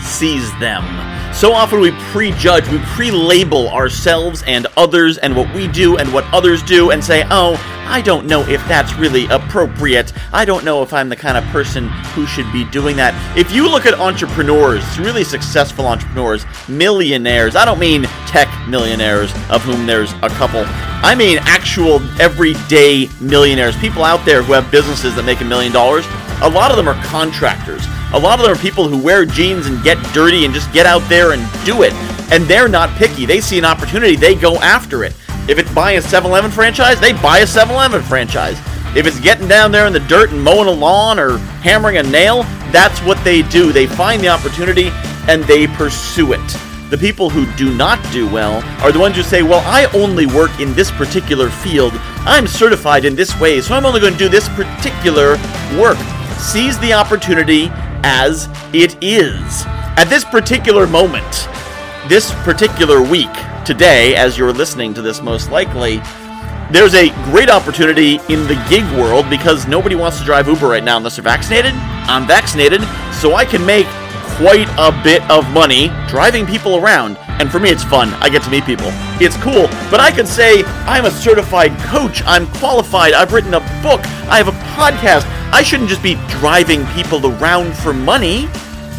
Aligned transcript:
seize 0.00 0.50
them. 0.58 0.84
So 1.36 1.52
often 1.52 1.80
we 1.80 1.90
prejudge, 2.12 2.66
we 2.68 2.78
pre 2.78 3.10
label 3.10 3.68
ourselves 3.68 4.42
and 4.46 4.66
others 4.76 5.18
and 5.18 5.36
what 5.36 5.54
we 5.54 5.68
do 5.68 5.98
and 5.98 6.10
what 6.12 6.24
others 6.32 6.62
do 6.62 6.92
and 6.92 7.04
say, 7.04 7.24
oh, 7.30 7.56
I 7.88 8.00
don't 8.00 8.26
know 8.26 8.40
if 8.48 8.66
that's 8.66 8.94
really 8.94 9.26
appropriate. 9.26 10.14
I 10.32 10.46
don't 10.46 10.64
know 10.64 10.82
if 10.82 10.94
I'm 10.94 11.10
the 11.10 11.16
kind 11.16 11.36
of 11.36 11.44
person 11.52 11.88
who 12.14 12.26
should 12.26 12.50
be 12.52 12.64
doing 12.64 12.96
that. 12.96 13.14
If 13.36 13.52
you 13.52 13.68
look 13.68 13.84
at 13.84 13.92
entrepreneurs, 13.94 14.98
really 14.98 15.24
successful 15.24 15.86
entrepreneurs, 15.86 16.46
millionaires, 16.68 17.54
I 17.54 17.64
don't 17.66 17.78
mean 17.78 18.04
tech 18.26 18.48
millionaires, 18.66 19.30
of 19.50 19.62
whom 19.62 19.86
there's 19.86 20.12
a 20.22 20.30
couple. 20.30 20.64
I 20.66 21.14
mean 21.14 21.38
actual 21.42 22.00
everyday 22.20 23.10
millionaires, 23.20 23.76
people 23.76 24.04
out 24.04 24.24
there 24.24 24.42
who 24.42 24.54
have 24.54 24.70
businesses 24.70 25.14
that 25.16 25.24
make 25.24 25.42
a 25.42 25.44
million 25.44 25.72
dollars. 25.72 26.06
A 26.42 26.48
lot 26.48 26.70
of 26.70 26.76
them 26.76 26.88
are 26.88 27.02
contractors. 27.04 27.86
A 28.12 28.18
lot 28.18 28.38
of 28.38 28.44
them 28.44 28.54
are 28.54 28.60
people 28.60 28.88
who 28.88 29.02
wear 29.02 29.24
jeans 29.24 29.66
and 29.66 29.82
get 29.82 29.96
dirty 30.12 30.44
and 30.44 30.52
just 30.52 30.72
get 30.72 30.86
out 30.86 31.06
there 31.08 31.32
and 31.32 31.42
do 31.64 31.82
it. 31.82 31.92
And 32.30 32.44
they're 32.44 32.68
not 32.68 32.90
picky. 32.96 33.24
They 33.26 33.40
see 33.40 33.58
an 33.58 33.64
opportunity, 33.64 34.16
they 34.16 34.34
go 34.34 34.56
after 34.56 35.04
it. 35.04 35.14
If 35.48 35.58
it's 35.58 35.72
buying 35.72 35.98
a 35.98 36.02
7 36.02 36.28
Eleven 36.28 36.50
franchise, 36.50 37.00
they 37.00 37.12
buy 37.14 37.38
a 37.38 37.46
7 37.46 37.74
Eleven 37.74 38.02
franchise. 38.02 38.58
If 38.96 39.06
it's 39.06 39.20
getting 39.20 39.48
down 39.48 39.72
there 39.72 39.86
in 39.86 39.92
the 39.92 40.00
dirt 40.00 40.30
and 40.30 40.42
mowing 40.42 40.68
a 40.68 40.72
lawn 40.72 41.18
or 41.18 41.38
hammering 41.62 41.98
a 41.98 42.02
nail, 42.02 42.42
that's 42.70 42.98
what 43.00 43.22
they 43.24 43.42
do. 43.42 43.72
They 43.72 43.86
find 43.86 44.22
the 44.22 44.28
opportunity 44.28 44.90
and 45.28 45.44
they 45.44 45.66
pursue 45.66 46.32
it. 46.32 46.56
The 46.90 46.98
people 46.98 47.28
who 47.28 47.50
do 47.56 47.74
not 47.76 48.00
do 48.12 48.30
well 48.32 48.62
are 48.84 48.92
the 48.92 49.00
ones 49.00 49.16
who 49.16 49.22
say, 49.22 49.42
Well, 49.42 49.62
I 49.66 49.86
only 49.92 50.26
work 50.26 50.60
in 50.60 50.72
this 50.74 50.90
particular 50.92 51.50
field. 51.50 51.92
I'm 52.20 52.46
certified 52.46 53.04
in 53.04 53.16
this 53.16 53.38
way, 53.40 53.60
so 53.60 53.74
I'm 53.74 53.84
only 53.84 54.00
going 54.00 54.12
to 54.12 54.18
do 54.18 54.28
this 54.28 54.48
particular 54.50 55.36
work. 55.78 55.98
Seize 56.38 56.78
the 56.78 56.92
opportunity 56.92 57.68
as 58.02 58.48
it 58.72 58.96
is. 59.02 59.64
At 59.96 60.04
this 60.04 60.24
particular 60.24 60.86
moment, 60.86 61.48
this 62.08 62.32
particular 62.44 63.02
week, 63.02 63.32
today, 63.64 64.14
as 64.14 64.38
you're 64.38 64.52
listening 64.52 64.94
to 64.94 65.02
this 65.02 65.22
most 65.22 65.50
likely, 65.50 66.00
there's 66.70 66.94
a 66.94 67.10
great 67.24 67.48
opportunity 67.48 68.16
in 68.28 68.46
the 68.46 68.62
gig 68.68 68.84
world 68.98 69.28
because 69.30 69.66
nobody 69.66 69.94
wants 69.94 70.18
to 70.18 70.24
drive 70.24 70.48
Uber 70.48 70.68
right 70.68 70.84
now 70.84 70.96
unless 70.96 71.16
they're 71.16 71.22
vaccinated. 71.22 71.72
I'm 71.74 72.26
vaccinated, 72.26 72.82
so 73.12 73.34
I 73.34 73.44
can 73.44 73.64
make 73.64 73.86
quite 74.36 74.68
a 74.76 74.92
bit 75.02 75.22
of 75.30 75.50
money 75.52 75.88
driving 76.08 76.44
people 76.44 76.76
around. 76.76 77.16
And 77.40 77.50
for 77.50 77.58
me, 77.58 77.70
it's 77.70 77.84
fun. 77.84 78.12
I 78.14 78.28
get 78.28 78.42
to 78.42 78.50
meet 78.50 78.64
people. 78.64 78.88
It's 79.20 79.36
cool. 79.38 79.68
But 79.90 80.00
I 80.00 80.10
could 80.10 80.28
say 80.28 80.62
I'm 80.84 81.06
a 81.06 81.10
certified 81.10 81.76
coach. 81.80 82.22
I'm 82.24 82.46
qualified. 82.54 83.14
I've 83.14 83.32
written 83.32 83.54
a 83.54 83.60
book. 83.82 84.00
I 84.28 84.38
have 84.38 84.48
a 84.48 84.65
podcast. 84.76 85.24
I 85.52 85.62
shouldn't 85.62 85.88
just 85.88 86.02
be 86.02 86.14
driving 86.28 86.86
people 86.88 87.26
around 87.26 87.74
for 87.76 87.92
money. 87.92 88.48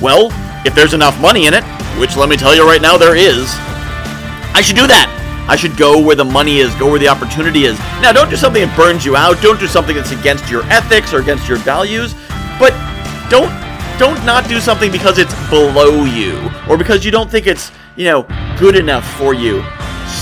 Well, 0.01 0.29
if 0.65 0.73
there's 0.73 0.93
enough 0.93 1.21
money 1.21 1.45
in 1.45 1.53
it, 1.53 1.63
which 1.99 2.17
let 2.17 2.29
me 2.29 2.35
tell 2.35 2.55
you 2.55 2.65
right 2.65 2.81
now 2.81 2.97
there 2.97 3.15
is, 3.15 3.45
I 4.53 4.61
should 4.61 4.75
do 4.75 4.87
that. 4.87 5.13
I 5.47 5.55
should 5.55 5.77
go 5.77 6.01
where 6.01 6.15
the 6.15 6.25
money 6.25 6.57
is, 6.57 6.73
go 6.75 6.89
where 6.89 6.99
the 6.99 7.07
opportunity 7.07 7.63
is. 7.63 7.79
Now, 8.01 8.11
don't 8.11 8.29
do 8.29 8.35
something 8.35 8.67
that 8.67 8.75
burns 8.75 9.05
you 9.05 9.15
out. 9.15 9.41
Don't 9.41 9.59
do 9.59 9.67
something 9.67 9.95
that's 9.95 10.11
against 10.11 10.49
your 10.49 10.63
ethics 10.63 11.13
or 11.13 11.19
against 11.19 11.47
your 11.47 11.57
values. 11.59 12.13
But 12.59 12.73
don't 13.29 13.53
don't 13.97 14.23
not 14.25 14.47
do 14.47 14.59
something 14.59 14.91
because 14.91 15.17
it's 15.17 15.33
below 15.49 16.03
you 16.05 16.51
or 16.69 16.77
because 16.77 17.03
you 17.03 17.11
don't 17.11 17.31
think 17.31 17.47
it's, 17.47 17.71
you 17.95 18.05
know, 18.05 18.23
good 18.59 18.75
enough 18.75 19.05
for 19.17 19.33
you. 19.33 19.63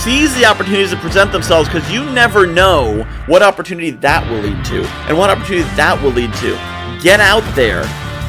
Seize 0.05 0.35
the 0.35 0.45
opportunities 0.45 0.91
that 0.91 1.01
present 1.01 1.31
themselves 1.31 1.67
because 1.67 1.91
you 1.91 2.05
never 2.11 2.45
know 2.45 3.01
what 3.25 3.41
opportunity 3.41 3.89
that 3.89 4.29
will 4.29 4.37
lead 4.37 4.63
to 4.65 4.83
and 5.07 5.17
what 5.17 5.31
opportunity 5.31 5.67
that 5.75 5.99
will 5.99 6.11
lead 6.11 6.31
to. 6.35 6.53
Get 7.01 7.19
out 7.19 7.41
there. 7.55 7.83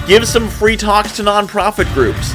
Give 0.09 0.26
some 0.26 0.48
free 0.48 0.78
talks 0.78 1.14
to 1.16 1.22
nonprofit 1.22 1.92
groups. 1.92 2.32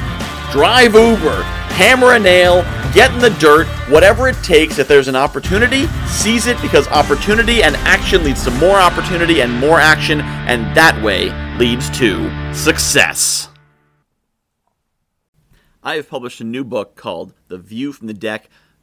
Drive 0.52 0.94
Uber. 0.94 1.42
Hammer 1.42 2.12
a 2.12 2.20
nail. 2.20 2.62
Get 2.94 3.12
in 3.12 3.18
the 3.18 3.30
dirt. 3.40 3.66
Whatever 3.90 4.28
it 4.28 4.36
takes. 4.44 4.78
If 4.78 4.86
there's 4.86 5.08
an 5.08 5.16
opportunity, 5.16 5.88
seize 6.06 6.46
it 6.46 6.62
because 6.62 6.86
opportunity 6.86 7.64
and 7.64 7.74
action 7.78 8.22
leads 8.22 8.44
to 8.44 8.52
more 8.52 8.76
opportunity 8.76 9.40
and 9.40 9.52
more 9.52 9.80
action, 9.80 10.20
and 10.20 10.72
that 10.76 11.02
way 11.02 11.30
leads 11.58 11.90
to 11.98 12.30
success. 12.54 13.48
I 15.82 15.96
have 15.96 16.08
published 16.08 16.40
a 16.40 16.44
new 16.44 16.62
book 16.62 16.94
called 16.94 17.34
The 17.48 17.58
View 17.58 17.92
from 17.92 18.06
the 18.06 18.14
Deck 18.14 18.48